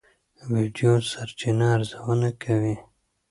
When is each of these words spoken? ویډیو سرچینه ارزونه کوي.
ویډیو 0.51 0.93
سرچینه 1.11 1.65
ارزونه 1.75 2.29
کوي. 2.43 2.75